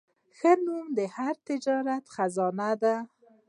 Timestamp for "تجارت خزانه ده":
1.47-2.95